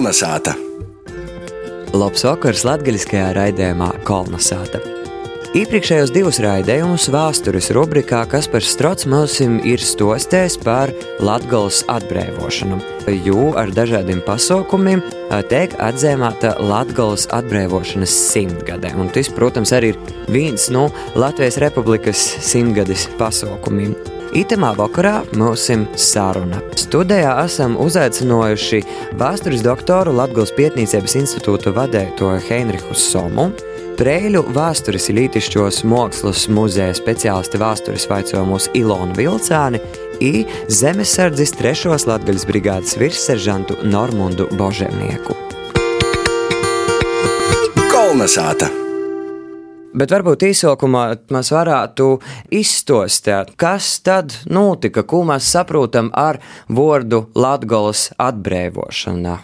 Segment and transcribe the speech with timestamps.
[0.00, 0.54] Kolnesāta!
[1.92, 4.78] Labs vakars latgaļiskajā raidījumā Kolnesāta!
[5.60, 10.88] Iepriekšējos divus raidījumus vēstures rubrikā Kaspars Strots mums ir stostējis par
[11.20, 12.78] Latvijas atbrīvošanu,
[13.26, 15.02] jo ar dažādiem pasaukumiem
[15.52, 18.94] tiek atzīmēta Latvijas atbrīvošanas simtgade.
[18.96, 20.00] Un tas, protams, arī ir
[20.32, 23.92] viens no Latvijas Republikas simtgades pasaukumiem.
[24.30, 26.60] Itemā vakarā mums ir saruna.
[26.78, 28.84] Studijā esam uzaicinājuši
[29.18, 33.48] vēstures doktoru Latvijas Pētniecības institūta vadītāju Heinrichu Somu
[34.00, 39.82] Prēļu vēstures lītišķos mākslas muzeja speciālisti vēstures vaicojumos Ilonu Vilcāni
[40.24, 45.36] i Zemesardzes trešos Latgaļas brigādes virsseržantu Normundu Božemnieku.
[47.92, 48.79] Kolnesāta!
[49.90, 51.04] Bet varbūt īsākumā
[51.34, 52.04] mēs varētu
[52.54, 56.38] izstostēt, kas tad notika, ko mēs saprotam ar
[56.70, 59.40] vārdu Latgolas atbrīvošana.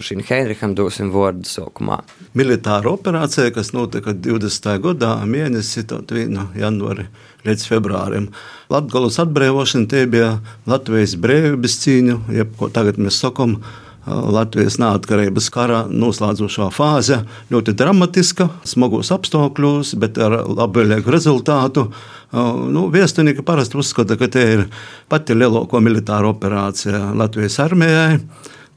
[0.00, 1.98] Šim Heinricham dosim vārdu sākumā.
[2.38, 4.70] Militāra operācija, kas notika 20.
[4.84, 5.84] gadā, mēnesi
[6.30, 7.08] no janvāra
[7.44, 8.30] līdz februārim.
[8.70, 10.38] Latvijas atbrīvošana tie bija
[10.70, 13.58] Latvijas brīvības cīņa, jeb ko tagad mēs sakām.
[14.06, 21.86] Latvijas neatkarības kara noslēdzošā fāze ļoti dramatiska, smagos apstākļos, bet ar labvēlīgu rezultātu.
[22.34, 24.66] Nu, Viestunieki parasti uzskata, ka tie ir
[25.08, 28.18] pati lielākā militāra operācija Latvijas armijai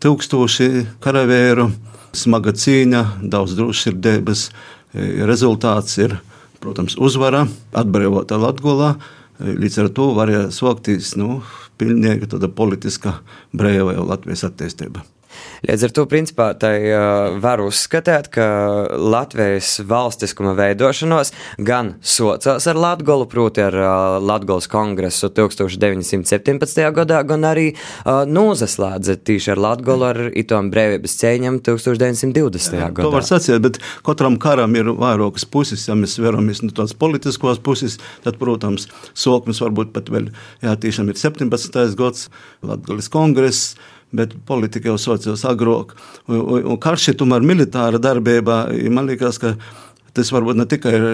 [0.03, 0.69] tūkstoši
[1.03, 1.67] karavīru,
[2.15, 4.47] smaga cīņa, daudz drošsirdības.
[5.27, 6.15] Rezultāts ir,
[6.63, 7.43] protams, uzvara,
[7.77, 8.95] atbrīvota Latvijā.
[9.37, 11.41] Līdz ar to varēja sākties nu,
[11.77, 13.19] pilnīgi tāda politiska
[13.53, 15.03] brīva Latvijas attīstība.
[15.67, 16.75] Līdz ar to, principā, tai
[17.41, 18.45] var uzskatīt, ka
[18.97, 23.77] Latvijas valstiskuma veidošanos gan socās ar Latgolu, proti ar
[24.21, 26.83] Latgolas kongresu 1917.
[26.95, 27.71] gadā, gan arī
[28.05, 32.77] nozaslēdza tīši ar Latgolu ar itom brīvības cēņam 1920.
[32.77, 33.07] Jā, gadā.
[33.07, 37.61] To var sacīt, bet katram karam ir vairākas puses, ja mēs veramies no tādas politiskos
[37.63, 40.31] puses, tad, protams, soknis varbūt pat vēl,
[40.63, 41.83] jā, tiešām ir 17.
[41.97, 42.27] gads,
[42.65, 43.75] Latgolas kongress,
[44.15, 45.93] bet politika jau sociāls agrāk.
[46.29, 48.65] Un, un karš ir tomēr militāra darbība.
[48.93, 49.55] Man liekas, ka
[50.17, 51.05] tas varbūt ne tikai ir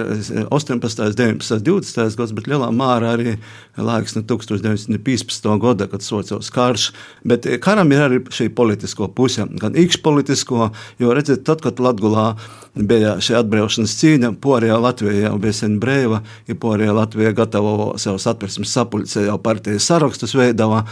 [0.48, 3.36] 18, 19, 20 gads, bet lielā mērā arī
[3.78, 5.50] laiks no 1915.
[5.64, 6.90] gada, kad sociāls karš.
[7.28, 10.70] Bet karam ir arī šī politisko puse, gan iekšpolitisko,
[11.04, 12.34] jo redziet, tad, kad Latgulā
[12.74, 18.28] bija šī atbrīvošanas cīņa, Porijā Latvijā jau bija sen brīva, ja Porijā Latvijā gatavo savus
[18.32, 20.86] atversmes sapulcē, jau partijas sarakstus veidavā.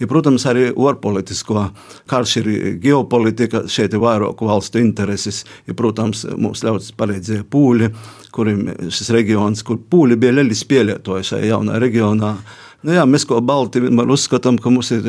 [0.00, 1.68] Ja, protams, arī ārpolitisko
[2.10, 2.48] karš ir
[2.82, 5.44] ģeopolitika, šeit ir vairāku valstu intereses.
[5.68, 7.90] Ja, protams, mums ļauts palīdzēja pūļi,
[8.34, 12.34] kuriem šis reģions, kur pūļi bija lieli spēlētoji šajā jaunā reģionā.
[12.84, 15.06] Nu jā, mēs kā Balti vienmēr uzskatām, ka mums ir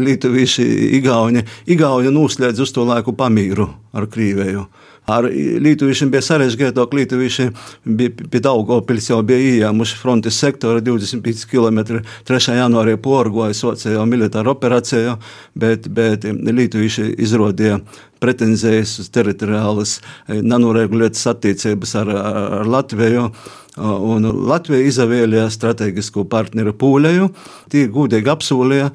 [0.00, 0.64] Lietuvieši,
[0.96, 1.42] Igauni.
[1.68, 4.64] Igauni noslēdz uz to laiku pamīru ar Krīvēju.
[5.04, 6.94] Ar Lietuviešiem bija sarežģītāk.
[6.96, 7.50] Lietuvieši
[7.84, 12.00] bija pie Daugopils jau bija ieņēmuši frontes sektoru 25 km.
[12.24, 12.54] 3.
[12.56, 15.18] janvārī porgoja sociālo militāru operāciju,
[15.60, 17.82] bet, bet Lietuvieši izrādīja
[18.24, 19.98] pretenzijas uz teritoriālas
[20.32, 23.28] nenoregulētas attiecības ar, ar Latviju.
[23.74, 27.28] Un Latvija izvēlējās strateģisku partneru Pūleju.
[27.72, 28.92] Tie gudīgi apsolīja,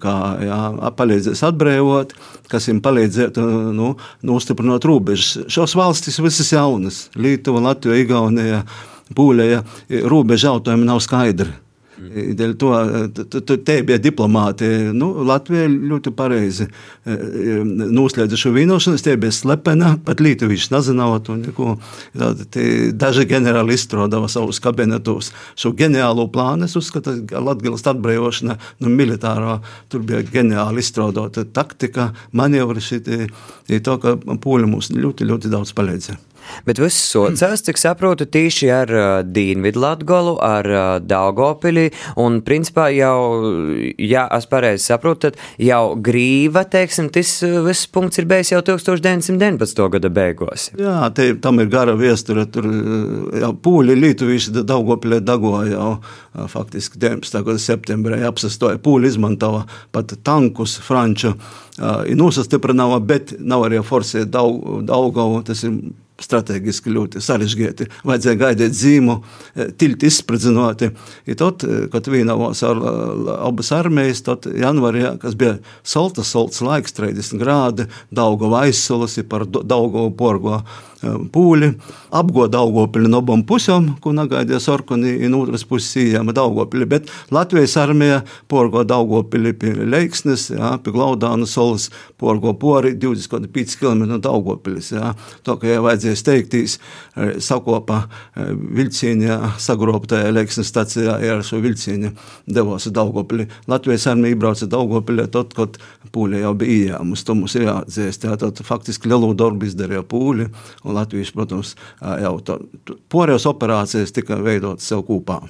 [0.00, 0.14] kā
[0.44, 0.60] jā,
[0.96, 2.14] palīdzēs atbrīvot,
[2.50, 3.44] kas viņam palīdzētu
[3.76, 5.44] nu, nostiprināt robežas.
[5.52, 8.64] Šos valstis visas jaunas- Lietuva, Latvija, Igaunija,
[9.14, 9.60] Pūlēja.
[10.08, 11.52] Robeža jautājumi nav skaidri.
[11.94, 14.66] Dēļ to te bija diplomāti.
[14.96, 16.66] Nu, Latvija ļoti pareizi
[17.04, 21.76] noslēdza šo vienošanos, tie bija slepena, pat Lītuvīši nezināja to neko.
[22.98, 26.66] Daži ģenerāli izstrādāja savus kabinetos šo ģeniālo plānu.
[26.66, 29.58] Es uzskatu, ka Latvijas atbrīvošana no nu, militārā
[29.92, 33.02] tur bija ģeniāli izstrādāta taktika, manevri šī,
[33.78, 36.33] to, ka pūļi mums ļoti, ļoti daudz palīdzēja.
[36.66, 41.90] Bet viss socās, cik saprotu, tīši ar uh, Dīnvidu Latgolu, ar uh, Daugopili,
[42.20, 43.18] un principā jau,
[44.00, 48.62] ja es pareizi saprotu, tad jau grīva, teiksim, tas uh, viss punkts ir beigas jau
[48.64, 49.84] 1919.
[49.96, 50.70] gada beigās.
[50.80, 56.46] Jā, te, tam ir gara vēsture, tur uh, jau pūļi Lietuvīši Daugopilē dagoja jau uh,
[56.50, 57.42] faktiski 19.
[57.46, 58.80] gada septembrī apsastoja.
[58.84, 59.64] Pūļi izmantoja
[59.94, 65.78] pat tankus, franču, uh, nosastiprināja, bet nav arī forsēt Daugovu, tas ir
[66.22, 67.88] strateģiski ļoti sarežģīti.
[68.06, 69.16] Vajadzēja gaidīt zīmu,
[69.54, 70.90] e, tilti izspridzinoti.
[71.26, 72.80] I tad, e, kad vienavās ar
[73.48, 80.14] abas armijas, tad janvarī, kas bija saltas, salts laiks, 30 grādi, Daugava aizsolas par Daugavu
[80.16, 80.62] porgo
[81.34, 81.70] pūļi
[82.14, 86.86] apgoda Daugopili no abām pusēm, ko nagaidīja Sorkoni, un otras puses ījāma Daugopili.
[86.88, 91.88] Bet Latvijas armija porgo Daugopili pie Leiksnes, jā, pie Glaudāna solas,
[92.20, 94.92] porgo pori 25 km no Daugopilis.
[94.94, 95.12] Jā.
[95.46, 96.78] To, ka, ja vajadzēja steigtīs,
[97.42, 98.04] sakopa
[98.36, 102.14] vilcienā, sagrobtajā Leiksnes stacijā, ja ar šo vilcienu
[102.46, 103.48] devos Daugopili.
[103.70, 105.78] Latvijas armija iebrauca Daugopili, tad, kad
[106.14, 108.28] pūļi jau bija ījāmas, to mums jāatdzīst.
[108.28, 110.48] Jā, tad faktiski lielu darbu izdarīja pūļi,
[110.84, 112.38] un Latvijas, protams, jau
[113.12, 115.42] porējos operācijas tika veidotas sev kopā.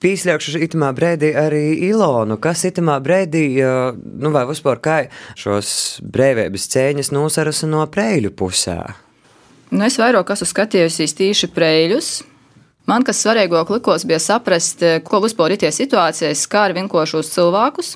[0.00, 3.60] Pīsļaukšu itamā brīdī arī Ilonu, kas itamā brīdī,
[4.00, 4.96] nu vai vispār kā
[5.36, 8.78] šos brīvības cēņas nosaras no preļu pusē?
[9.70, 12.08] Nu, es vairāk esmu skatījusies tīši preļus.
[12.88, 17.92] Man, kas svarīgāk likos, bija saprast, ko vispār ir tie situācijas, kā ar vinkošos cilvēkus.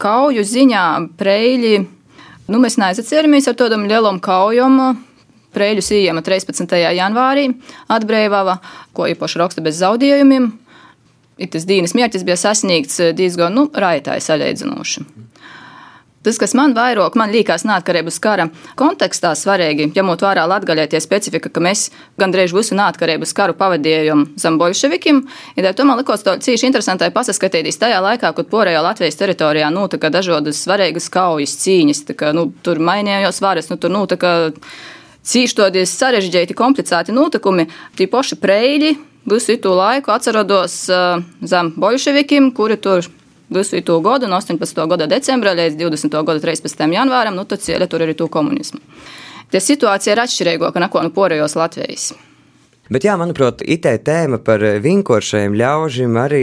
[0.00, 0.86] Kauju ziņā
[1.18, 1.74] preļi,
[2.48, 4.78] nu, mēs neaizacēramies ar tādam lielam kaujam,
[5.56, 6.76] Prēļus ījama 13.
[6.98, 7.48] janvārī
[7.92, 8.58] atbrīvava,
[8.96, 10.50] ko īpaši raksta bez zaudējumiem.
[11.36, 15.06] Ir tas dienas mērķis bija sasniegts diezgan nu, raitāji salīdzinoši.
[16.26, 21.52] Tas, kas man vairāk, man liekas, neatkarības kara kontekstā svarīgi, ņemot vērā latgaļie tie specifika,
[21.54, 21.84] ka mēs
[22.18, 25.20] gandrīz visu neatkarības karu pavadījām zem bolševikiem,
[25.54, 30.10] ir to man likos to cīši interesantai pasaskatīties tajā laikā, kad porējā Latvijas teritorijā notika
[30.10, 33.94] dažādas svarīgas kaujas cīņas, tā kā, nu, tur mainījās varas, nu, tur.
[33.94, 34.02] Nu,
[35.26, 37.66] cīšķoties sarežģīti, komplicēti notikumi,
[37.98, 38.94] tie paši preļi
[39.26, 43.06] visu to laiku atcerodos uh, zem bolševikiem, kuri tur
[43.50, 44.86] visu to gadu, no 18.
[44.90, 46.18] gada decembra līdz 20.
[46.26, 46.86] gada 13.
[46.98, 48.82] janvāram, nu tad cieļa tur arī to komunismu.
[49.50, 52.10] Tie situācija ir atšķirīgāka nekā no porējos Latvijas.
[52.86, 56.42] Bet, jā, manuprāt, IT tēma par vinkošajiem ļaužiem arī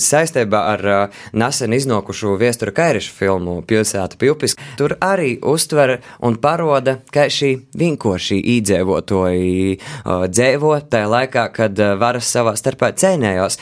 [0.00, 4.56] saistībā ar uh, nesen iznākušo viestura Kairiša filmu Pilsēta Pilpis.
[4.80, 11.92] Tur arī uztver un paroda, ka šī vinkošī īdzīvotoji uh, dzīvo tajā laikā, kad uh,
[12.00, 13.60] varas savā starpā cēnējās.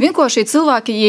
[0.00, 1.00] Vinkošī cilvēki,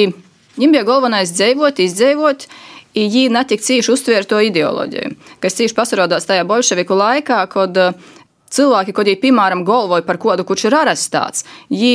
[0.58, 2.48] viņiem bija galvenais dzīvot, izdzīvot.
[2.92, 8.10] Viņi netik cīši uztvēra to ideoloģiju, kas cīši pasarādās tajā bolševiku laikā, kad uh,
[8.56, 11.94] cilvēki, viņi, piemēram, galvoja par kādu, kurš ir arestēts, viņi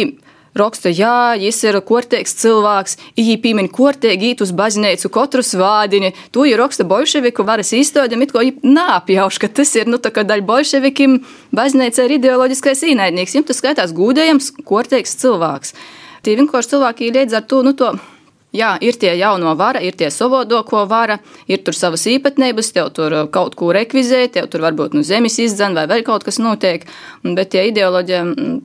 [0.57, 6.13] raksta, jā, viņš ir kortēks cilvēks, viņi piemin kortēgi īt uz baznīcu katru svādiņu.
[6.33, 10.25] To ir raksta bolševiku varas īstenībā, it kā nāpjauš, ka tas ir, nu, tā kā
[10.27, 11.21] daļa bolševikim
[11.57, 13.37] baznīca ir ideoloģiskais īnaidnieks.
[13.37, 15.77] Viņam tas skaitās gūdējams, kortēks cilvēks.
[16.25, 17.93] Tie vienkārši cilvēki līdz ar to, nu, to
[18.57, 21.19] Jā, ir tie jauno vara, ir tie savādoko vara,
[21.51, 25.37] ir tur savas īpatnības, tev tur uh, kaut ko rekvizē, tev tur varbūt nu zemes
[25.43, 26.87] izdzen vai vēl kaut kas notiek,
[27.27, 28.57] bet tie ideoloģija, mm,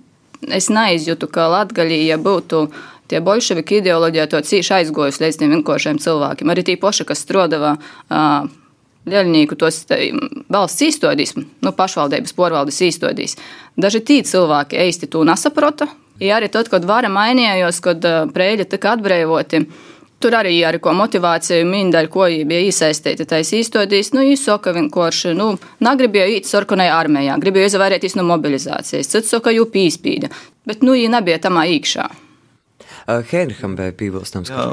[0.58, 2.64] es neizjūtu, ka Latgaļī, ja būtu
[3.12, 6.54] tie bolševiki ideoloģija, to cīši aizgojas līdz tiem vienkāršiem cilvēkiem.
[6.54, 8.48] Arī tie poši, kas strodavā uh,
[9.10, 9.80] Ļaļnieku tos
[10.54, 13.34] valsts īstodīs, nu, pašvaldības porvaldes īstodīs.
[13.74, 15.88] Daži tī cilvēki īsti to nesaprota,
[16.22, 18.06] Ja arī tad, kad vara mainījās, kad
[18.36, 19.64] prēļi tika atbrīvoti,
[20.22, 25.34] tur arī ar ko motivāciju mindaļu, ko viņi bija iesaistīti tais īstodīs, nu, īsoka vienkārši,
[25.38, 30.30] nu, negribēja īt sarkanai armijā, gribēja izvairīties no mobilizācijas, cits saka, jū pīspīda,
[30.70, 32.06] bet, nu, viņi nebija tamā īkšā.
[33.08, 34.52] Heinricham bija piebilstams.
[34.52, 34.68] Jā,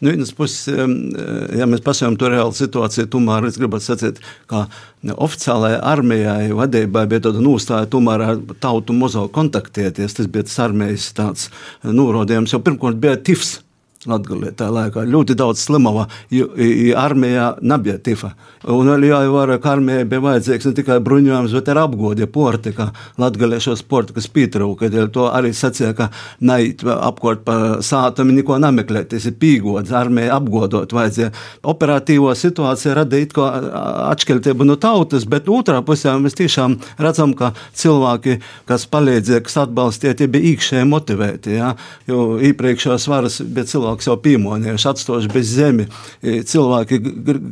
[0.00, 4.20] nu, vienas puses, ja mēs pasakām to reālu situāciju, tomēr es gribētu sacīt,
[4.50, 4.66] ka
[5.04, 10.18] oficiālajai armijai vadībai bija tāda nostāja tomēr ar tautu mozo kontaktēties.
[10.20, 11.50] Tas bija tas armijas tāds
[11.84, 13.58] norādījums, jo pirmkārt bija tifs.
[14.10, 16.50] Latgalē tā laikā ļoti daudz slimava, jo
[17.00, 18.34] armijā nebija tifa.
[18.70, 22.90] Un vēl jāievara, ka armijai bija vajadzīgs ne tikai bruņojums, bet arī apgodi porti, ka
[23.20, 26.08] Latgalē šo sportu, kas pietrūka, dēļ to arī sacīja, ka
[26.40, 31.32] neiet apkort pa sātami neko nemeklēt, tas ir pīgods, armijai apgodot vajadzēja.
[31.74, 38.38] Operatīvo situāciju radīt ko atšķirtību no tautas, bet otrā pusē mēs tiešām redzam, ka cilvēki,
[38.68, 41.74] kas palīdzēja, kas atbalstīja, tie bija īkšēji motivēti, ja?
[42.08, 45.86] jo iepriekšējās varas bija cilvēki, cilvēks jau piemonējuši, atstājuši bez zemi.
[46.22, 46.98] Cilvēki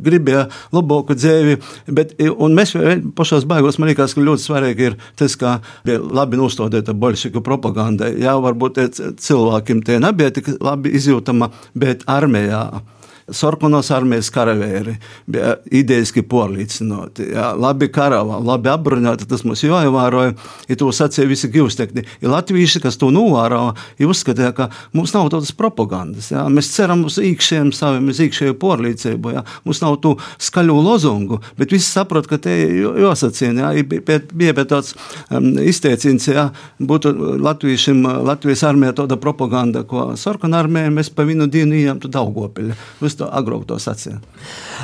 [0.03, 1.57] gribēja labāku dzīvi,
[1.87, 2.75] bet mēs
[3.15, 8.09] pašās baigos man liekas, ka ļoti svarīgi ir tas, ka bija labi nostādīta bolševiku propaganda.
[8.09, 8.81] Jā, varbūt
[9.19, 12.83] cilvēkiem tie nebija tik labi izjūtama, bet armijā
[13.31, 14.95] sarkanos armijas karavīri
[15.29, 17.29] bija idejiski porlīdzināti.
[17.33, 20.33] Jā, labi karavā, labi apbruņoti, tas mums jāievēroja.
[20.69, 22.05] Ja to sacīja visi gīvstekņi.
[22.23, 26.31] Ja latvieši, kas to novēroja, ja uzskatīja, ka mums nav tādas propagandas.
[26.33, 26.45] Jā.
[26.51, 29.33] Mēs ceram uz īkšķiem saviem, uz īkšķēju porlīdzību.
[29.37, 29.45] Jā.
[29.67, 32.55] Mums nav tu skaļu lozungu, bet visi saprot, ka te
[33.03, 33.71] jāsacīna.
[33.73, 33.87] Jā.
[34.33, 34.93] Bija pie tāds
[35.29, 36.49] um, izteiciens, ja
[36.81, 37.13] būtu
[37.43, 42.75] latviešiem, Latvijas armijā tāda propaganda, ko sarkana armija mēs pa vienu dienu ejam tu Daugopili.
[43.13, 44.21] Mēs to agrāk to sacījām.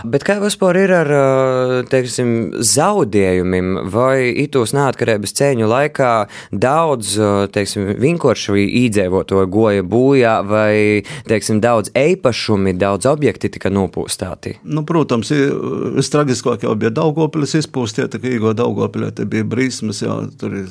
[0.05, 1.09] Bet kā vispār ir ar
[1.89, 6.11] teiksim, zaudējumiem, vai itūs neatkarības cēņu laikā
[6.53, 7.15] daudz
[7.55, 14.59] teiksim, vienkārši īdzīvoto goja bojā, vai teiksim, daudz eipašumi, daudz objekti tika nopūstāti?
[14.63, 15.33] Nu, protams,
[15.97, 20.69] vistragiskāk jau bija Daugopilis izpūstiet, ka Īgo Daugopilē te bija brīsmas, jau tur ir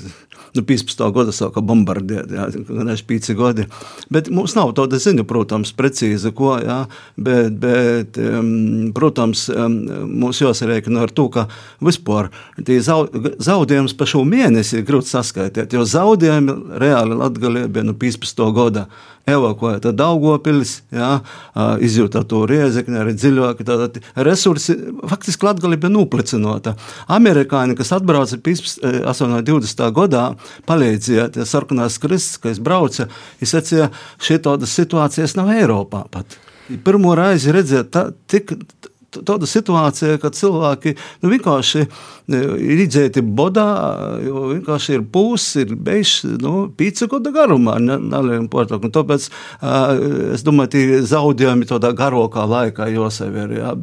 [0.55, 1.03] nu, 15.
[1.15, 2.31] gada sāka bombardēt,
[2.69, 3.67] gan es pīci gadi.
[4.13, 6.81] Bet mums nav tāda ziņa, protams, precīzi, ko, jā,
[7.17, 8.19] bet, bet
[8.97, 9.77] protams, um,
[10.23, 11.47] mums jāsarēķina ar to, ka
[11.85, 12.31] vispār
[12.65, 18.45] tie zaudējums pa šo mēnesi ir grūti saskaitīt, jo zaudējumi reāli Latgalē bija no 15.
[18.57, 18.89] gada
[19.29, 21.11] evakuēta Daugopils, jā,
[21.85, 24.77] izjūta to riezekni, arī dziļāk, tad resursi,
[25.09, 26.75] faktiski Latgali bija nūplicinota.
[27.19, 29.87] Amerikāņi, kas atbrauca 20.
[30.01, 30.25] gadā,
[30.69, 33.09] palīdzēja, tie sarkanās kristus, ka es braucu,
[33.43, 33.91] es sacīju,
[34.25, 36.39] šī tādas situācijas nav Eiropā pat.
[36.85, 38.53] Pirmo reizi redzēt, tā, tik,
[39.15, 41.89] tāda situācija, ka cilvēki nu, vienkārši e,
[42.37, 43.67] ir iedzēti bodā,
[44.25, 47.79] jo vienkārši ir pūs, ir beigas nu, pīci gada garumā.
[47.83, 48.41] Ne, ne,
[48.95, 49.31] tāpēc
[50.37, 53.57] es domāju, ka zaudējumi tādā garākā laikā jāsever.
[53.59, 53.75] Jā.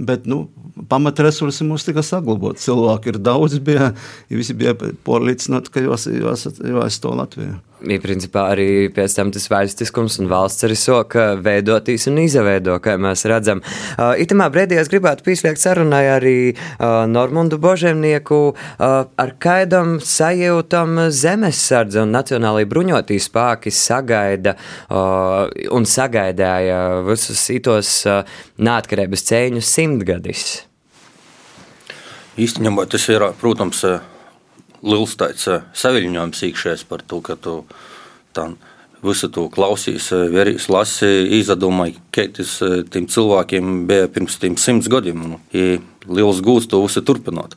[0.00, 0.46] Bet nu,
[0.88, 2.64] pamatresursi mums tika saglabāti.
[2.64, 3.92] Cilvēki ir daudz, bija,
[4.32, 7.58] visi bija pārliecināti, ka jāizstāv Latvijā.
[7.80, 12.96] Ir principā arī pēc tam tas valstiskums un valsts arī soka veidotīs un izveido, kā
[13.00, 13.62] mēs redzam.
[13.96, 21.06] Uh, itamā brīdī es gribētu pieslēgt sarunai arī uh, Normundu Božemnieku uh, ar kaidam sajūtam
[21.08, 28.22] zemesardze un nacionālajie bruņotī spāki sagaida uh, un sagaidāja visus itos uh,
[28.60, 30.48] neatkarības cēņu simtgadis.
[32.40, 33.84] Īstenībā tas ir, protams,
[34.82, 37.62] liels tāds saviņojums iekšējs par to, ka tu
[38.36, 38.50] tā
[39.04, 41.08] visu to klausīs, vērīs, lasi,
[41.40, 42.58] izdomāji, kā tas
[42.92, 45.38] tiem cilvēkiem bija pirms tiem simts gadiem.
[45.56, 47.56] Ir liels gūsts to visu turpināt.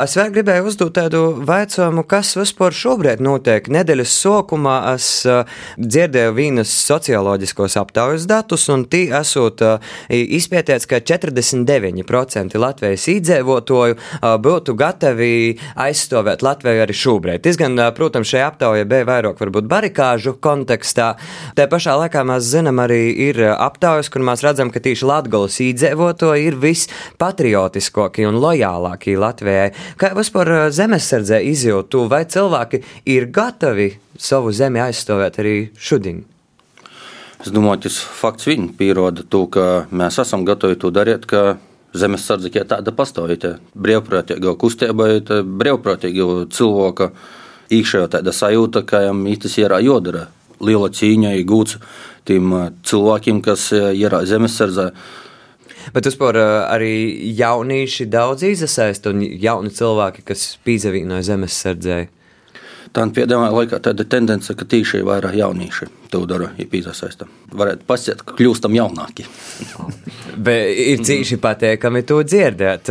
[0.00, 3.66] Es vēl gribēju uzdot tādu jautājumu, kas vispār šobrīd notiek.
[3.68, 5.42] Nedēļas sākumā es uh,
[5.76, 14.30] dzirdēju vienas socioloģiskos aptaujas datus, un tie esot uh, izpētēts, ka 49% Latvijas iedzīvotāju uh,
[14.40, 17.44] būtu gatavi aizstāvēt Latviju arī šobrīd.
[17.44, 21.10] Tas gan, protams, šajā aptaujā bija vairāk varbūt barikāžu kontekstā.
[21.52, 26.48] Tā pašā laikā mēs zinām, arī ir aptaujas, kur mēs redzam, ka tieši Latvijas iedzīvotāji
[26.48, 29.68] ir vispatriotiskākie un lojālākie Latvijai.
[30.00, 36.22] Kā vispār zemesardzē izjūtu, vai cilvēki ir gatavi savu zemi aizstāvēt arī šodien?
[37.42, 41.26] Es domāju, tas fakts viņi pierāda to, ka mēs esam gatavi to darīt.
[41.92, 45.10] Zemesardze kā tāda pastāvīga, brīvprātīga kustība,
[45.44, 47.10] brīvprātīga cilvēka
[47.68, 50.28] iekšējā tāda sajūta, ka viņam tas ir jādara.
[50.62, 51.76] Liela cīņa, gūts
[52.24, 52.54] tiem
[52.86, 54.92] cilvēkiem, kas ir zemesardzē.
[55.94, 56.94] Bet vispār arī
[57.38, 62.10] jaunieši daudz iesaista un jauni cilvēki, kas pīzavīnoja zemesardzēji.
[62.92, 67.24] Tā pēdējā laikā tāda tendence, ka tīši ir vairāk jaunieši to dara, ir piesaistīta.
[67.56, 69.24] Varētu pasiet, ka kļūstam jaunāki.
[70.46, 72.90] bet ir cīši pateikami to dzirdēt.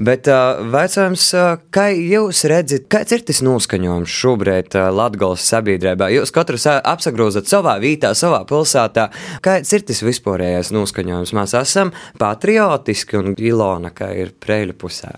[0.00, 0.30] Bet
[0.74, 1.26] vecājums,
[1.74, 6.08] kā jūs redzat, kāds ir tas noskaņojums šobrīd Latgales sabiedrībā?
[6.14, 9.10] Jūs katrs apsagrozat savā vītā, savā pilsētā.
[9.44, 11.34] Kāds ir tas vispārējais noskaņojums?
[11.36, 15.12] Mēs esam patriotiski un Ilona, kā ir preļu pusē.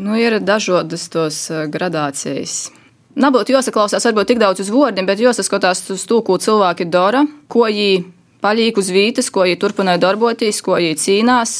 [0.00, 2.72] Nu, ir dažādas tos gradācijas.
[3.14, 7.68] Nebūtu jāsaklausās varbūt tik daudz uz vārdiem, bet jāsaskatās uz to, ko cilvēki dara, ko
[7.68, 8.02] viņi
[8.42, 11.52] paliek uz vītas, ko viņi turpināja darboties, ko viņi cīnās.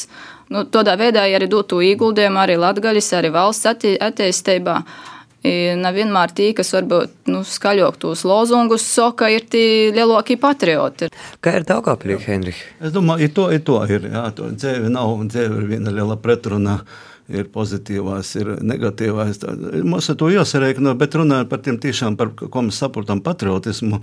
[0.51, 4.75] Nu, tādā veidā arī dotu ieguldījumu arī Latvijas, arī valsts attīstībā.
[5.85, 11.11] Nevienmēr tie, kas varbūt nu, skaļāk tos lozungus saka, ir tie lielākie patrioti.
[11.39, 12.63] Kā ir Daugavpilī, Henrich?
[12.81, 14.09] Es domāju, ir to, ir to ir.
[14.11, 16.79] Jā, to dzīve nav, dzīve ir viena liela pretruna.
[16.81, 19.39] Uh, ir pozitīvās, ir negatīvās.
[19.85, 24.01] Mums ar to jāsarēķina, bet runājot par tiem tiešām, par ko mēs saprotam patriotismu,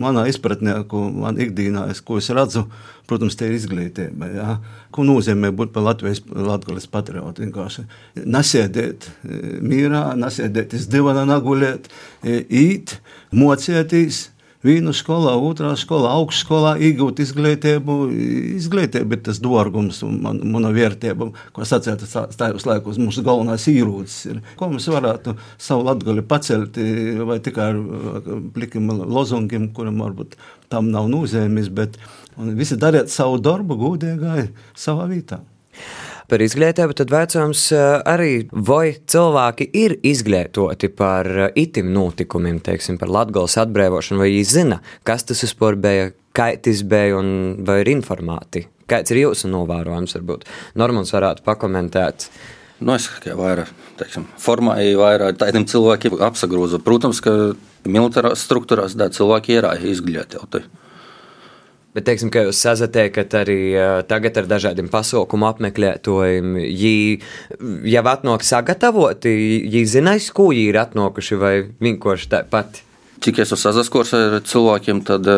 [0.00, 2.64] manā izpratnē, ko man ikdienā, es, ko es redzu,
[3.10, 4.30] protams, te ir izglītība.
[4.34, 4.50] Jā.
[4.94, 7.44] Ko nozīmē būt par Latvijas latgales patriotu?
[7.44, 7.86] Vienkārši
[8.26, 11.90] nesēdēt e, mīrā, nesēdēt iz divana nagulēt,
[12.24, 12.98] e, īt,
[13.34, 14.24] mocēties,
[14.64, 17.96] Vienu skolā, otrā skolā, augstskolā iegūt izglītību.
[18.56, 22.04] Izglītība ir tas dārgums un man, mana vērtība, ko sacīt
[22.38, 23.00] tajos laikos.
[23.02, 24.42] Mūsu galvenais īrūcis ir.
[24.56, 26.80] Ko mēs varētu savu latgali pacelt,
[27.28, 27.80] vai tikai ar
[28.56, 30.38] plikiem lozungiem, kuriem varbūt
[30.72, 32.00] tam nav nozīmes, bet
[32.56, 35.44] visi dariet savu darbu gudīgai savā vietā
[36.30, 42.98] par izglītību, tad vecums eh, arī vai cilvēki ir izglītoti par eh, itim notikumiem, teiksim,
[43.00, 47.30] par Latgales atbrīvošanu, vai viņi zina, kas tas vispār bija, kā tas bija un
[47.66, 48.66] vai ir informēti.
[48.90, 50.44] kāds ir jūsu novērojums, varbūt
[50.76, 52.28] Normons varētu pakomentēt.
[52.84, 56.82] Nu, es tikai vairāk, teiksim, formāli vairāk tādiem cilvēkiem apsagrozu.
[56.84, 57.54] Protams, ka
[57.86, 60.64] militārās struktūrās tā cilvēki ir izglītoti.
[61.94, 63.58] Bet, teiksim, ka jūs sazatiekat arī
[64.10, 66.56] tagad ar dažādiem pasaukumu apmeklētājiem.
[66.58, 69.34] Viņi jau atnāk sagatavoti,
[69.68, 71.52] viņi zinās, ko viņi ir atnākuši, vai
[71.84, 72.80] vienkārši tāpat.
[73.22, 75.30] Cik es esmu sazaskors ar cilvēkiem, tad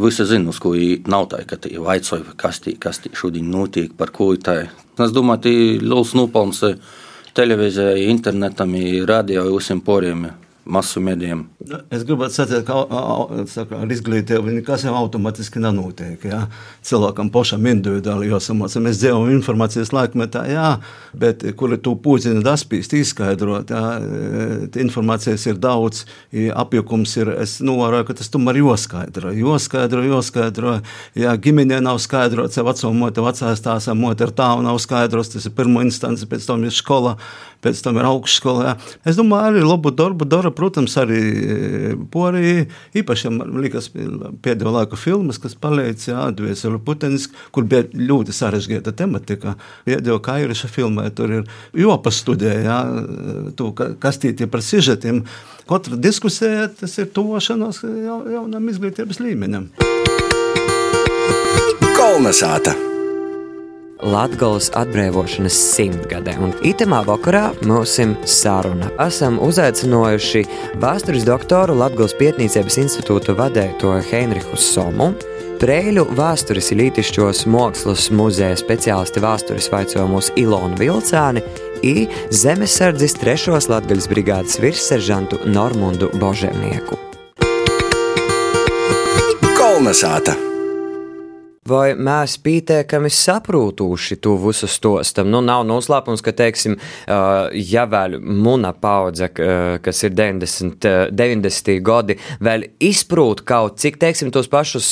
[0.00, 3.52] visi zina, uz ko viņi nav tā, ka viņi vaicoja, kas tī, kas tī šodien
[3.52, 4.72] notiek, par ko tā ir.
[4.96, 5.52] Es domāju, ka
[5.92, 6.64] liels nopelns
[7.36, 8.72] televīzijai, internetam,
[9.08, 10.30] radio visiem poriem
[10.64, 11.44] masu medijiem.
[11.90, 12.76] Es gribētu sacīt, ka
[13.50, 16.22] saka, ar izglītību nekas jau automātiski nenotiek.
[16.28, 16.44] Ja?
[16.86, 18.82] Cilvēkam pašam individuāli jāsamāca.
[18.82, 20.68] Mēs dzīvojam informācijas laikmetā, jā,
[21.18, 23.82] bet kuri tu pūzini daspīst, izskaidrot, jā,
[24.84, 30.76] informācijas ir daudz, apjukums ir, es novēroju, ka tas tomēr jāskaidro, jāskaidro, jāskaidro,
[31.18, 35.48] ja ģimenē nav skaidrots, ja veco mote, vecās tās mote ar tāvu nav skaidrots, tas
[35.48, 37.16] ir pirmo instanci, pēc tam ir skola,
[37.62, 38.64] pēc tam ir augšskola.
[38.66, 38.74] Jā.
[39.12, 42.66] Es domāju, arī labu darbu dara protams, arī e, Polijā.
[42.98, 43.90] Īpaši man liekas,
[44.44, 49.56] pēdējo laiku filmas, kas palīdz atvēseli Putinis, kur bija ļoti sarežģīta tematika.
[49.88, 52.78] Pēdējo kairiša filmē tur ir jopastudē, jā,
[53.58, 55.22] tu, kas tie ir par sižetiem.
[55.68, 59.70] Katra diskusija tas ir tuvošanos jaunam izglītības līmenim.
[61.96, 62.91] Kolnesāta!
[64.02, 66.34] Latvijas atbrīvošanas simtgadē.
[66.42, 68.90] Un itemā vakarā mums ir saruna.
[69.02, 70.44] Esam uzaicinājuši
[70.82, 75.12] vēstures doktoru Latvijas Pētniecības institūta vadēto Heinrichu Somu.
[75.62, 81.44] Prēļu vēstures lītišķos mākslas muzeja speciālisti vēstures vaicojumos Ilonu Vilcāni
[81.86, 83.58] un Zemesardzes 3.
[83.70, 86.98] Latvijas brigādes virsseržantu Normundu Božemnieku.
[89.58, 90.51] Kolnesāta!
[91.62, 95.28] Vai mēs pietiekami saprotuši to visu stostam?
[95.30, 96.74] Nu, nav noslēpums, ka, teiksim,
[97.06, 101.70] ja vēl muna paudze, kas ir 90, 90.
[101.86, 104.88] gadi, vēl izprūt kaut cik, teiksim, tos pašus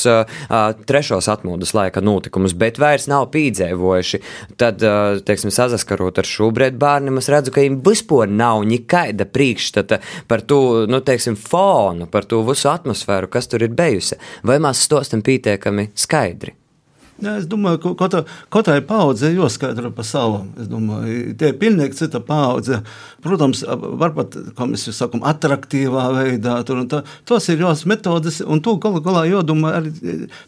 [0.86, 4.22] trešos atmodas laika notikumus, bet vairs nav pīdzēvojuši,
[4.62, 4.86] tad,
[5.26, 9.98] teiksim, sazaskarot ar šobrīd bērniem, es redzu, ka viņiem vispār nav nekaida priekšstata
[10.30, 14.22] par to, nu, teiksim, fonu, par to visu atmosfēru, kas tur ir bijusi.
[14.46, 16.59] Vai mēs stostam pietiekami skaidri?
[17.20, 20.48] Jā, es domāju, ka katra, katrai paudzei jāskaidro pa savam.
[20.60, 22.80] Es domāju, tie ir pilnīgi cita paudze.
[23.20, 23.60] Protams,
[24.00, 26.54] varbūt, kā mēs sakām, attraktīvā veidā.
[26.64, 29.92] Tur, tā, tos ir jās metodas, un to galu galā jādomā arī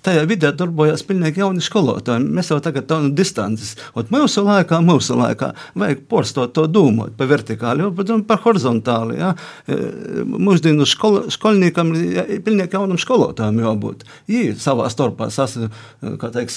[0.06, 2.24] tajā vidē darbojās pilnīgi jauni skolotāji.
[2.38, 3.74] Mēs jau tagad tādu distances.
[3.92, 9.18] Un mūsu laikā, mūsu laikā vajag porstot to domāt pa vertikāli, bet par horizontāli.
[9.20, 9.34] Ja?
[9.68, 9.78] E,
[10.24, 14.06] mūsdienu škol, skolniekam ir pilnīgi jaunam skolotājam jābūt.
[14.30, 15.58] Viņi savā starpā sas,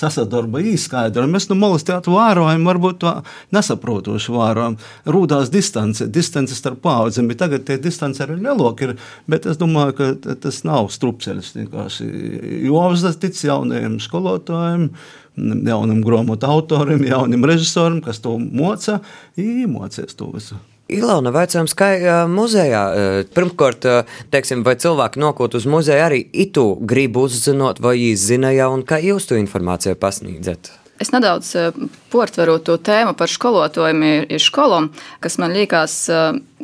[0.06, 1.26] sasadarba īskaidro.
[1.30, 3.14] Mēs malas teātra vērojam, varbūt to
[3.56, 4.78] nesaprotoši vērojam.
[5.10, 8.96] Rūdās distance, distance starp paudzēm, bet tagad tie distance arī lielāka ir,
[9.32, 11.54] bet es domāju, ka tas nav strupceļš.
[12.66, 14.90] Jovzas tic jaunajiem skolotājiem,
[15.68, 19.02] jaunam grāmatu autoram, jaunam režisoram, kas to moca,
[19.42, 20.62] īmocēs to visu.
[20.86, 21.88] Ilona, vaicājums, kā
[22.30, 22.82] muzejā,
[23.34, 23.88] pirmkārt,
[24.30, 28.84] teiksim, vai cilvēki nokūt uz muzeju arī itu grib uzzinot, vai jūs zina jau, un
[28.86, 30.70] kā jūs to informāciju pasniedzat?
[31.02, 31.50] Es nedaudz
[32.14, 35.98] portveru to tēmu par skolotājiem ir skolom, kas man liekas,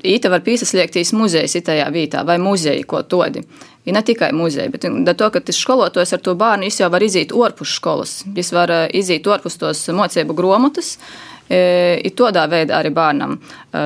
[0.06, 3.42] īta var piesaistīt muzeja itajā vietā vai muzeja, ko todi.
[3.90, 4.86] Ir ne tikai muzeja, bet
[5.18, 8.20] ka tas skolotājs ar to bērnu jau var iziet ārpus skolas.
[8.30, 11.00] Viņš var iziet ārpus tos mocību grāmatas,
[11.50, 13.38] ir tādā veidā arī bērnam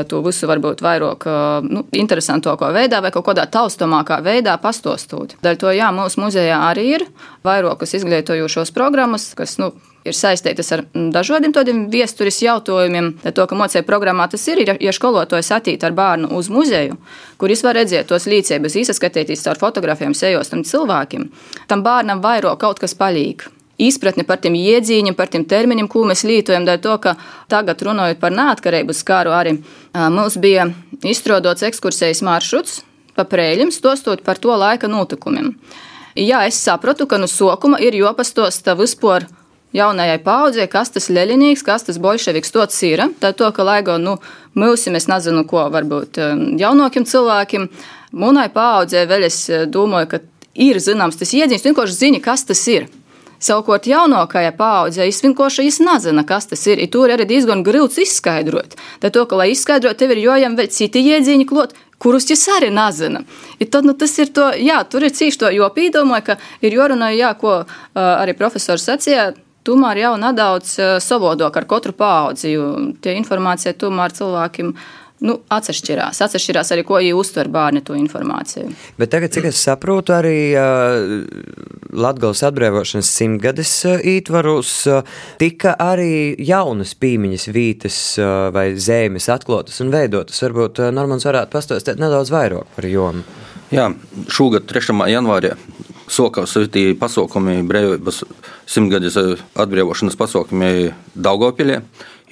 [0.09, 1.25] to visu varbūt vairāk
[1.65, 5.37] nu, interesantākā veidā vai kaut kādā taustāmākā veidā pastostot.
[5.45, 7.07] Daļai to, jā, mūsu muzejā arī ir
[7.45, 9.71] vairākas izglītojošos programmas, kas, nu,
[10.05, 13.11] ir saistītas ar dažādiem tādiem viesturis jautājumiem.
[13.25, 16.99] To, ka mocēja programmā tas ir, ja skolotājs attīt ar bērnu uz muzeju,
[17.41, 21.29] kur viņš var redzēt tos līdzības, izskatīties caur fotografiem, sejos tam cilvēkiem,
[21.71, 23.47] tam bērnam vairāk kaut kas palīk
[23.81, 26.65] izpratni par tiem iedzīņiem, par tiem terminiem, ko mēs lietojam.
[26.67, 27.15] Dēļ to, ka
[27.51, 29.57] tagad runājot par neatkarības kāru, arī
[29.93, 30.69] mums bija
[31.03, 32.83] izstrādāts ekskursijas maršruts
[33.15, 35.53] pa prēļiem, stostot par to laika notikumiem.
[36.15, 39.27] Jā, es sapratu, ka no sākuma ir jopastosta vispār
[39.75, 43.03] jaunajai paudzei, kas tas leļinīgs, kas tas bolševiks tots ir.
[43.19, 44.15] Tā to, ka laigo, nu,
[44.55, 46.19] mūsim, es nezinu, ko varbūt
[46.61, 47.67] jaunākiem cilvēkiem,
[48.15, 50.21] munai paudzei vēl es domāju, ka
[50.55, 52.87] ir zināms tas iedziņas, vienkārši zini, kas tas ir.
[53.45, 56.81] Savukārt jaunākajai paudzei vienkārši nezina, kas tas ir.
[56.81, 58.73] I tur arī diezgan grūti izskaidrot.
[59.03, 62.71] Tā to, ka, lai izskaidrotu, tev ir jojam vēl citi iedziņi klot, kurus jūs arī
[62.73, 63.21] nezina.
[63.59, 66.77] I tad, nu, tas ir to, jā, tur ir cīši to, jo pīdomāju, ka ir
[66.79, 67.67] jārunā, jā, ko uh,
[68.01, 69.33] arī profesors sacīja,
[69.65, 72.69] tomēr jau nedaudz savādāk ar katru paudzi, jo
[73.01, 74.73] tie informācija tomēr cilvēkiem
[75.25, 76.21] nu, atšķirās.
[76.25, 78.71] Atšķirās arī, ko uztver bērni to informāciju.
[78.99, 81.25] Bet tagad, cik es saprotu, arī uh,
[81.95, 89.81] Latvijas atbrīvošanas simtgades uh, ietvaros uh, tika arī jaunas pīmiņas vītas uh, vai zēmes atklātas
[89.83, 90.41] un veidotas.
[90.45, 93.25] Varbūt uh, Normans varētu pastāstīt nedaudz vairāk par jomu.
[93.73, 93.89] Jā,
[94.29, 94.93] šogad 3.
[95.09, 95.55] janvārī
[96.11, 98.21] sokās tie pasaukumi brīvības
[98.69, 99.17] simtgades
[99.57, 101.81] atbrīvošanas pasaukumi Daugopilē.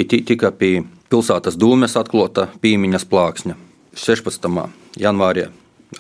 [0.02, 3.58] Ir tika pie pilsētas dūmes atklāta pīmiņas plāksne.
[3.94, 4.50] 16.
[4.98, 5.52] janvārī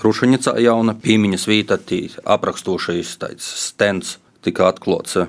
[0.02, 1.78] Rušaņicā jauna pīmiņas vīta,
[2.26, 5.20] aprakstošais stends tika atklāts.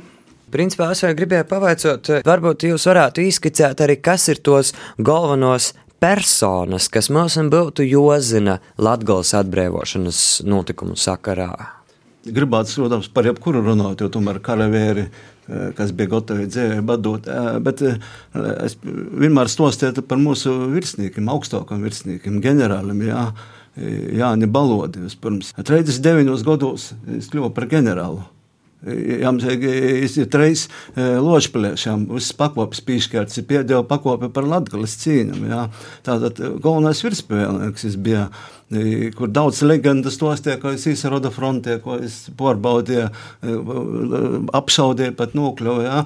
[0.55, 6.89] Principā es arī gribēju pavaicot, varbūt jūs varētu izskicēt arī, kas ir tos galvenos personas,
[6.89, 11.84] kas mums būtu jozina Latgales atbrīvošanas notikumu sakarā.
[12.25, 15.09] Gribētu, protams, par jebkuru runāt, jo tomēr karavēri
[15.45, 17.27] Eh, kas bija gatavi dzīvē badot.
[17.29, 17.99] Eh, bet eh,
[18.65, 23.05] es vienmēr stostīju par mūsu virsniekiem, augstākam virsniekiem, ģenerālim.
[23.11, 23.27] Jā.
[23.75, 25.03] Jāni Balodi.
[25.19, 28.23] Pirms 39 gados es kļuvu par ģenerāli.
[29.19, 35.49] Jām ir trīs ložpilēšām, visas pakopes pīškārts, ir pēdējo pakope par latgalis cīņam.
[35.51, 35.65] Jā.
[36.07, 38.29] Tātad galvenais virspēlnieks bija
[39.19, 43.07] kur daudz legendas stostīja, ko es izrādu frontē, ko es pārbaudīju,
[44.57, 45.85] apšaudīju, pat nokļuvu.
[45.85, 46.03] Ja.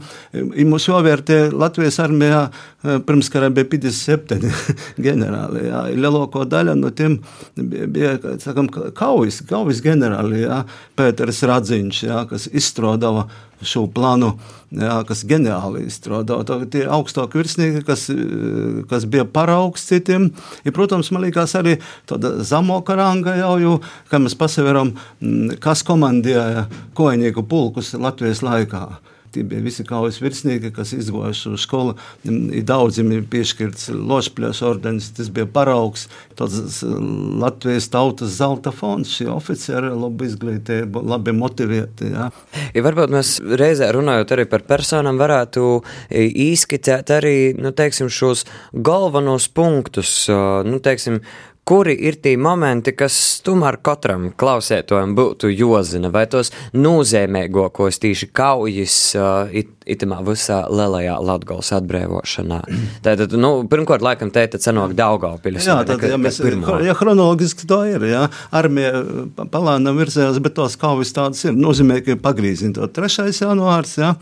[0.68, 2.48] Mums jāvērtē Latvijas armijā
[3.06, 4.50] pirms kara bija 57
[5.06, 5.64] ģenerāli.
[5.68, 5.84] Ja.
[5.94, 7.20] Lielāko daļu no tiem
[7.56, 10.64] bija sakam, kaujas, kaujas ģenerāli, ja.
[10.98, 13.28] Pēters Radziņš, ja, kas izstrādāja
[13.64, 14.32] šo plānu,
[14.74, 16.58] jā, kas ģeniāli izstrādāja.
[16.70, 18.06] Tie augstākie virsnieki, kas,
[18.90, 20.30] kas bija paraugs citiem,
[20.64, 23.76] ir, protams, man liekas, arī tāda zamoka ranga jau, jo,
[24.10, 24.94] kā mēs pasaveram,
[25.64, 26.68] kas komandēja
[26.98, 28.86] koinieku pulkus Latvijas laikā.
[29.32, 31.94] Tie bija visi kaujas virsnieki, kas izgojuši uz skolu.
[32.24, 36.06] Daudziem ir piešķirts Lošpļas ordenis, tas bija paraugs,
[36.38, 39.12] tāds Latvijas tautas zelta fonds.
[39.18, 42.12] Šie oficieri labi izglītīti, labi motivēti.
[42.14, 42.28] Ja.
[42.76, 45.66] Ja varbūt mēs reizē runājot arī par personām, varētu
[46.12, 50.12] īskicēt arī nu, teiksim, šos galvenos punktus.
[50.28, 51.20] Nu, teiksim,
[51.68, 58.96] kuri ir tie momenti, kas tomēr katram klausētojam būtu jozina, vai tos nozīmīgākos tīši kaujas
[59.18, 62.62] uh, it, itamā visā lielajā Latgals atbrīvošanā.
[63.04, 65.68] Tātad, nu, pirmkārt, laikam, te tad sanāk Daugavpiļas.
[65.68, 66.40] Jā, tad, ja mēs,
[66.86, 69.04] ja chronologiski to ir, jā, armija
[69.52, 73.28] palānam virzējās, bet tos kaujas tādas ir, nozīmē, ka pagrīzina to 3.
[73.44, 74.14] janvārs, jā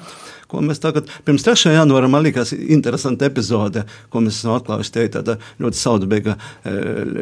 [0.50, 1.72] ko mēs tagad, pirms 3.
[1.74, 3.82] janvāra, man liekas, interesanta epizode,
[4.12, 4.92] ko mēs esam atklājuši.
[4.96, 6.74] Te tāda ļoti saudabīga e,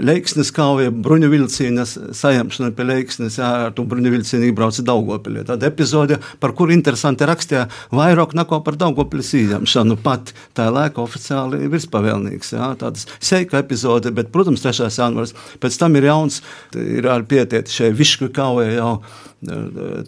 [0.04, 5.44] leiksnes kauja, bruņuvilcīnas sajamšana pie leiksnes, jā, ar to bruņuvilcīnu iebrauca Daugopilī.
[5.48, 11.64] Tāda epizode, par kuru interesanti rakstīja vairāk neko par Daugopilī sījamšanu, pat tā laika oficiāli
[11.72, 14.90] virspavēlnīgs, jā, tādas seika epizode, bet, protams, 3.
[14.92, 16.42] janvārs, pēc tam ir jauns,
[16.76, 18.90] ir arī pietieti šai višku kauja jau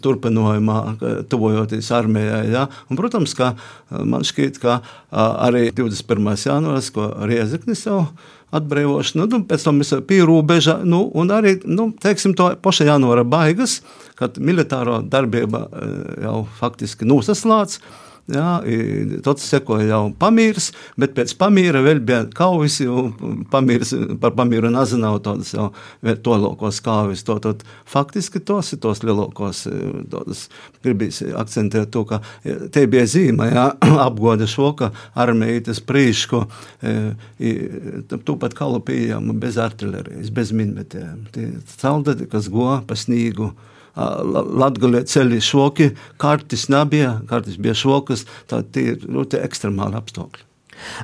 [0.03, 0.79] turpinājumā,
[1.31, 2.45] tuvojoties armijai.
[2.53, 2.67] Ja?
[2.89, 3.53] Un, protams, ka
[3.89, 4.79] man šķiet, ka
[5.11, 6.33] arī 21.
[6.47, 8.01] janvārs, ko Riezeknis jau
[8.55, 13.81] atbrīvošana, nu, pēc tam ir pierobeža, nu, un arī, nu, teiksim, to paša janvāra baigas,
[14.19, 15.65] kad militāro darbība
[16.23, 17.81] jau faktiski nosaslāts.
[18.27, 18.57] Jā,
[19.23, 23.05] tas sekoja jau pamīrs, bet pēc pamīra vēl bija kaujas, jo
[23.53, 25.69] pamīrs, par pamīru nezināju tādas jau
[26.25, 27.23] tolokos kaujas.
[27.27, 29.61] To, tad, faktiski tos ir tos lielokos,
[30.11, 30.41] tādas
[30.83, 32.19] gribīs akcentēt to, ka
[32.75, 33.69] te bija zīme, jā,
[34.09, 36.43] apgoda šo, ka armija tas prīšku,
[38.11, 41.29] tūpat kalu pieejama bez artilerijas, bez minmetēm.
[41.31, 41.47] Tie
[41.79, 43.53] caldati, kas go pa snīgu.
[43.97, 50.45] Latvijā ceļi šoki, kartes nebija, kartes bija šokas, tad tie ir ļoti ekstremāli apstākļi.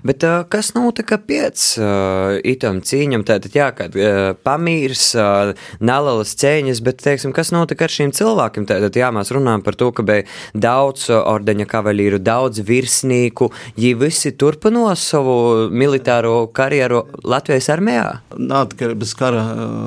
[0.05, 3.25] Bet uh, kas notika pēc uh, itam cīņam?
[3.27, 8.67] Tātad, jā, kad uh, pamīrs, uh, nelalas cēņas, bet, teiksim, kas notika ar šīm cilvēkiem?
[8.69, 14.33] Tātad, jā, mēs runājam par to, ka bija daudz ordeņa kavalīru, daudz virsnīku, viņi visi
[14.37, 18.07] turpino savu militāro karjeru Latvijas armijā?
[18.37, 19.43] Neatkarības kara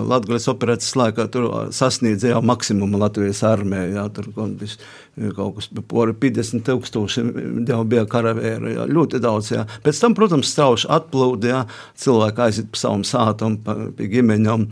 [0.09, 3.87] Latvijas operācijas laikā tur sasniedza jau maksimumu Latvijas armijā.
[3.97, 4.31] Jā, tur,
[5.37, 7.23] kaut kas par 50 tūkstoši
[7.69, 9.49] jau bija karavēri, jā, ļoti daudz.
[9.55, 9.65] Jā.
[9.85, 11.61] Pēc tam, protams, strauši atplūda, jā,
[12.03, 14.67] cilvēki aiziet pa savam sātam, pa, pie ģimeņām,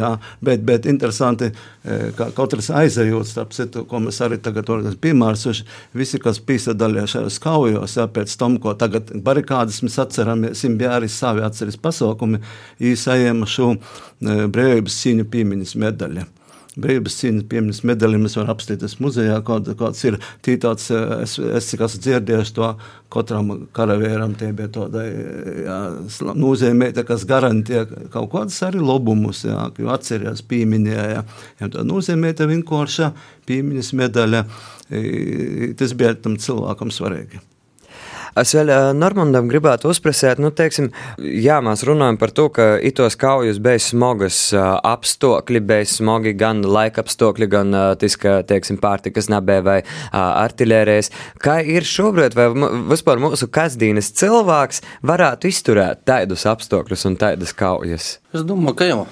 [0.00, 0.10] jā,
[0.42, 1.52] bet, bet interesanti,
[2.18, 4.66] ka katrs aizejot, starp citu, ko mēs arī tagad
[5.02, 10.98] piemērsuši, visi, kas piesadalījās šajos kaujos, jā, pēc tam, ko tagad barikādas mēs atceramies, bija
[10.98, 12.42] arī savi atceres pasaukumi,
[12.82, 13.76] īsajiem šo
[14.22, 16.30] brīvības cīņu piemiņas medaļu.
[16.80, 20.16] Brīvības cīņas piemiņas medaļu mēs varam apstīties muzejā, kaut, kāds ir.
[20.44, 20.88] Tītāts,
[21.20, 22.70] es, es cik esmu dzirdējis to,
[23.12, 25.06] katram karavīram tie bija tādai,
[26.38, 31.26] nozīmēta, kas garantē kaut kādas arī labumus, jā, jo atcerījās pieminēja,
[31.60, 33.12] jā, tā nozīmēta vienkārša
[33.48, 34.44] piemiņas medaļa,
[35.78, 37.51] tas bija tam cilvēkam svarīgi.
[38.38, 40.88] Es vēl Normandam gribētu uzprasēt, nu, teiksim,
[41.20, 47.04] jā, mēs runājam par to, ka itos kaujas bez smogas apstākļi, bez smogi gan laika
[47.04, 49.78] apstākļi, gan tiska, teiksim, pārtikas nabē vai
[50.16, 51.12] artilērijas.
[51.44, 52.48] Kā ir šobrīd, vai
[52.94, 58.14] vispār mūsu kasdienas cilvēks varētu izturēt tādus apstākļus un tādas kaujas?
[58.32, 59.02] Es domāju, ka jau,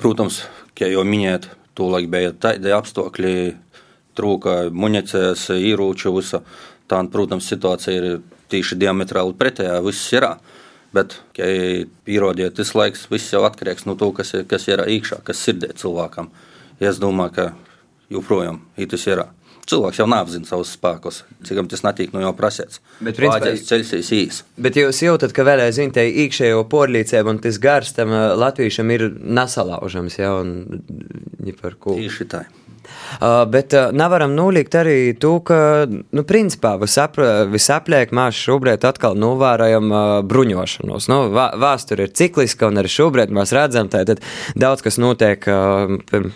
[0.00, 0.40] protams,
[0.78, 3.34] kā jau minēt, tūlīt bija tādi apstākļi,
[4.16, 6.40] trūka municijas, ieroču, visa.
[6.88, 8.08] Tā, protams, situācija ir
[8.54, 9.78] tieši diametrāli pretējā.
[9.84, 10.28] Viss ir.
[10.94, 11.46] Bet, ja
[12.06, 15.72] pierodiet, tas laiks viss jau atkarīgs no tā, kas, ir, kas ir iekšā, kas sirdī
[15.74, 16.28] cilvēkam.
[16.78, 17.48] Es domāju, ka
[18.14, 19.24] joprojām tas ir.
[19.64, 22.82] Cilvēks jau neapzina savus spēkus, cik tas netiek no jau prasīts.
[23.00, 24.42] Bet ceļš ir īs.
[24.60, 29.06] Bet jūs jūtat, ka vēl aizvien te iekšējo porlīcēm un tas gars tam latviešam ir
[29.24, 30.84] nesalaužams, ja, un
[31.62, 31.96] par ko.
[31.96, 32.44] Tieši tā.
[32.84, 39.90] Uh, bet uh, nevaram nolikt arī to, ka, nu, principā visapliek mēs šobrīd atkal novērojam
[39.90, 41.08] uh, bruņošanos.
[41.12, 44.04] Nu, vēsture ir cikliska, un arī šobrīd mēs redzam, ka
[44.58, 45.44] daudz kas notiek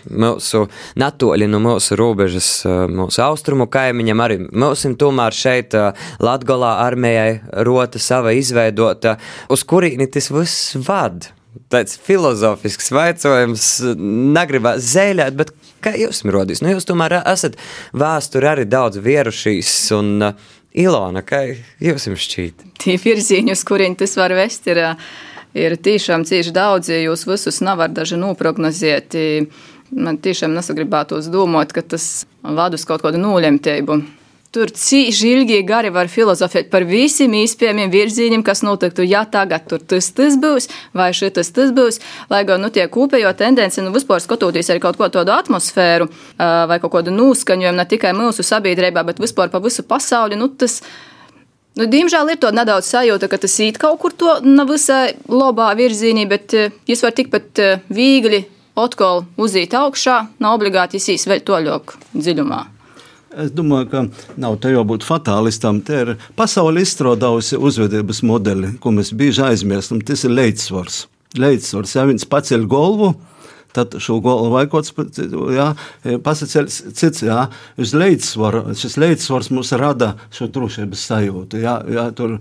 [0.09, 0.65] mūsu
[0.99, 4.23] natoļi no mūsu robežas, mūsu austrumu kaimiņam.
[4.25, 5.75] Arī mums tomēr šeit
[6.23, 9.17] Latgolā armijai rota sava izveidota,
[9.51, 11.29] uz kurīni tas viss vad
[11.69, 13.65] tāds filozofisks jautājums,
[14.35, 16.63] negribas zēļot, bet kā jums rodīs?
[16.63, 17.57] Nu, jūs tomēr esat
[17.97, 19.73] vēsturi arī daudz vierušīs.
[19.97, 21.41] Un, uh, Ilona, kā
[21.81, 22.65] jums šķiet?
[22.81, 24.81] Tie virzieni, uz kuriem tas var vest, ir,
[25.57, 29.17] ir tiešām cieši daudz, ja jūs visus nevarat daži noprognozēt.
[29.89, 33.97] Man tiešām nesagribētos domāt, ka tas vada uz kaut kādu nolemtību.
[34.49, 39.83] Tur cīši ilgi gari var filozofēt par visiem īspējamiem virzieniem, kas notiktu, ja tagad tur
[39.91, 40.65] tas, tas būs,
[40.97, 41.99] vai šitas tas būs.
[42.33, 46.07] Lai gan nu, tie kopējo tendenci, nu, vispār skatoties arī kaut ko tādu atmosfēru
[46.39, 50.79] vai kaut kādu noskaņojumu ne tikai mūsu sabiedrībā, bet vispār pa visu pasauli, nu, tas.
[51.77, 55.69] Nu, diemžēl ir to nedaudz sajūta, ka tas īt kaut kur to nav visai labā
[55.77, 56.57] virzienī, bet
[56.89, 58.41] jūs varat tikpat viegli
[58.73, 62.78] atkal uzīt augšā, nav obligāti izsīs vēl toļok dziļumā.
[63.37, 64.03] Es domāju, ka
[64.41, 65.83] nav te jābūt fatālistam.
[65.85, 70.01] Te ir pasaule izstrādājusi uzvedības modeli, ko mēs bieži aizmirstam.
[70.05, 71.03] Tas ir līdzsvars.
[71.37, 73.11] Līdzsvars, ja viens paceļ galvu,
[73.77, 75.19] tad šo galvu vai kaut kas
[76.25, 77.43] pasaceļ cits, jā,
[77.77, 78.63] uz līdzsvaru.
[78.79, 81.61] Šis līdzsvars mums rada šo drošības sajūtu.
[81.61, 82.39] Jā, jā, tur,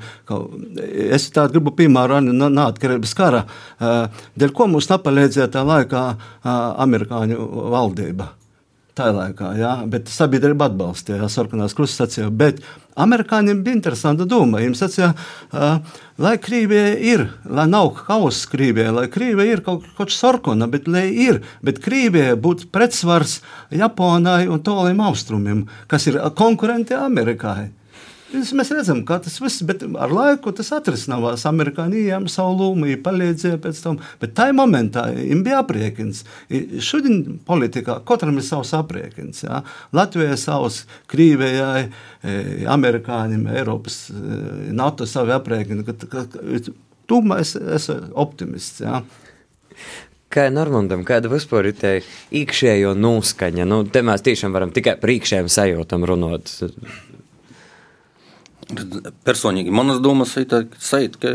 [0.88, 3.44] es tādu gribu piemēram neatkarības kara,
[4.40, 6.09] dēļ ko mums nepalīdzēja tā laikā
[6.88, 8.33] amerikāņu valdība
[8.98, 12.28] tajā laikā, jā, bet sabiedrība atbalstīja sarkanās kruststāciju.
[12.34, 12.61] Bet
[12.98, 14.61] amerikāņiem bija interesanta doma.
[14.61, 15.78] Viņiem sacīja, uh,
[16.20, 21.06] lai Krievija ir, lai nav kausa Krievijai, lai Krievija ir kaut kas sarkana, bet lai
[21.28, 23.38] ir, bet Krievija būtu pretsvars
[23.74, 27.70] Japonai un toliem austrumiem, kas ir konkurenti Amerikai.
[28.28, 31.46] Mēs redzam, kā tas viss, bet ar laiku tas atrisinājās.
[31.48, 36.24] Amerikāņiem savu lomu palīdzēja pēc tam, bet tajā momentā viņam bija apriekins.
[36.84, 39.46] Šodien politikā katram ir savs apriekins.
[39.46, 39.62] Ja?
[39.96, 42.36] Latvijai savs, Krīvijai, e,
[42.68, 44.42] Amerikāņiem, Eiropas, e,
[44.76, 45.86] NATO savi apriekini.
[47.08, 48.84] Tūmā es esmu optimists.
[48.84, 49.00] Ja?
[50.28, 51.94] Kā Normandam, kāda vispār ir tā
[52.36, 53.64] iekšējo noskaņa?
[53.64, 56.52] Nu, te mēs tiešām varam tikai par iekšējām sajūtām runāt.
[59.24, 61.33] Personīgi manas domas ir tādas, ka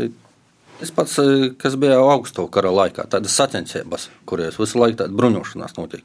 [0.78, 1.16] tas pats,
[1.58, 6.04] kas bija augsto kara laikā, tādas sacensības, kurās visu laiku tāda bruņošanās notiek.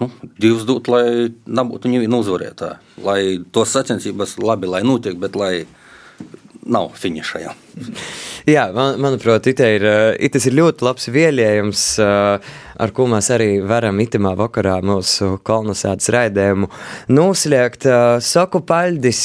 [0.00, 0.08] Nu,
[0.40, 3.20] Dievs dod, lai nebūtu neviena uzvarētāja, lai
[3.54, 5.66] tos sacensības labi, lai notiek, bet lai
[6.62, 7.52] nav finiša.
[8.48, 9.86] Jā, man, manuprāt, it ir,
[10.18, 11.86] it ir ļoti labs vielējums.
[12.02, 16.68] Uh, ar ko mēs arī varam itamā vakarā mūsu kolonizācijas raidējumu
[17.14, 17.86] noslēgt.
[18.24, 19.22] Saku paļdis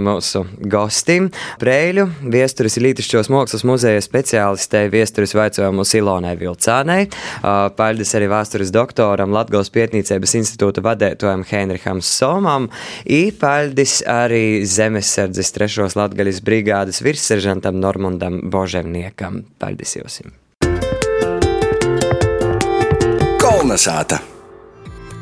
[0.00, 1.28] mūsu gostim,
[1.60, 7.08] Preļu, viesturis Lītišķos mākslas muzeja speciālistei, viesturis vaicojumu Silonai Vilcānei,
[7.78, 12.70] paļdis arī vēstures doktoram Latgals Pietnīcības institūta vadētojam Heinricham Somam,
[13.04, 19.42] īpaļdis arī Zemesardzes trešos Latgaļas brigādes virsseržantam Normandam Boževniekam.
[19.58, 20.20] Paldies jums!
[23.42, 24.18] Kolnesāta.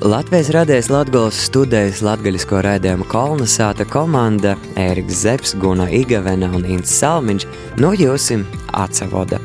[0.05, 7.47] Latvijas radijas Latvijas studijas latgaļisko raidījumu Kolnesāta komanda Ēriks Zepes, Guna Igavena un Ints Salmiņš
[7.81, 8.45] no jūsim
[8.77, 9.41] atsavoda.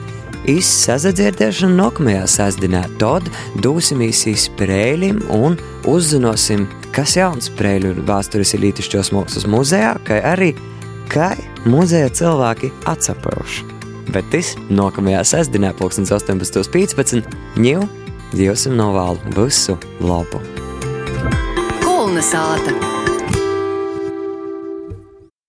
[0.49, 2.83] izsazadzirdēšanu nākamajā sastāvdaļā.
[2.99, 3.29] Tad
[3.63, 10.51] dosimies uz Prēļiem un uzzināsim, kas jauns Prēļu vēstures ir Lītišķos mākslas muzejā, kā arī
[11.11, 11.31] kā
[11.67, 13.67] muzeja cilvēki atsapauši.
[14.11, 17.35] Bet tas nākamajā sastāvdaļā, 18.15.
[17.61, 17.83] ņū,
[18.31, 20.39] Dievam novēlu visu labu!
[21.83, 23.00] Kolnesāta!